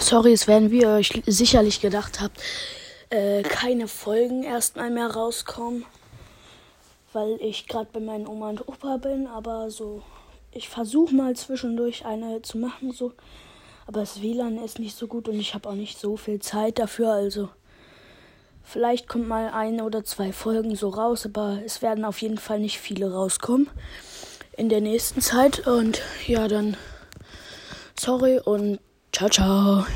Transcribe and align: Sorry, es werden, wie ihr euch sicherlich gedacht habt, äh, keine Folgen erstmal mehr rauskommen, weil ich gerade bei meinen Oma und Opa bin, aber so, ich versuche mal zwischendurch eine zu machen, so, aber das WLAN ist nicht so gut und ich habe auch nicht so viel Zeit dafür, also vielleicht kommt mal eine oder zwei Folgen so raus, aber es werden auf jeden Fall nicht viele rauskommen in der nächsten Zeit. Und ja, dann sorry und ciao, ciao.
Sorry, 0.00 0.32
es 0.32 0.48
werden, 0.48 0.70
wie 0.70 0.80
ihr 0.80 0.88
euch 0.88 1.22
sicherlich 1.26 1.80
gedacht 1.80 2.20
habt, 2.20 2.40
äh, 3.10 3.42
keine 3.42 3.86
Folgen 3.86 4.42
erstmal 4.42 4.90
mehr 4.90 5.08
rauskommen, 5.08 5.84
weil 7.12 7.38
ich 7.40 7.68
gerade 7.68 7.88
bei 7.92 8.00
meinen 8.00 8.26
Oma 8.26 8.48
und 8.48 8.66
Opa 8.66 8.96
bin, 8.96 9.26
aber 9.26 9.70
so, 9.70 10.02
ich 10.52 10.68
versuche 10.68 11.14
mal 11.14 11.36
zwischendurch 11.36 12.06
eine 12.06 12.40
zu 12.42 12.58
machen, 12.58 12.92
so, 12.92 13.12
aber 13.86 14.00
das 14.00 14.22
WLAN 14.22 14.58
ist 14.64 14.78
nicht 14.78 14.96
so 14.96 15.06
gut 15.06 15.28
und 15.28 15.38
ich 15.38 15.54
habe 15.54 15.68
auch 15.68 15.74
nicht 15.74 15.98
so 15.98 16.16
viel 16.16 16.40
Zeit 16.40 16.78
dafür, 16.78 17.12
also 17.12 17.50
vielleicht 18.62 19.06
kommt 19.06 19.28
mal 19.28 19.50
eine 19.50 19.84
oder 19.84 20.02
zwei 20.02 20.32
Folgen 20.32 20.76
so 20.76 20.88
raus, 20.88 21.26
aber 21.26 21.60
es 21.64 21.82
werden 21.82 22.04
auf 22.04 22.22
jeden 22.22 22.38
Fall 22.38 22.58
nicht 22.58 22.78
viele 22.78 23.12
rauskommen 23.12 23.68
in 24.56 24.68
der 24.68 24.80
nächsten 24.80 25.20
Zeit. 25.20 25.66
Und 25.66 26.02
ja, 26.26 26.48
dann 26.48 26.76
sorry 27.98 28.38
und 28.38 28.78
ciao, 29.20 29.28
ciao. 29.28 29.90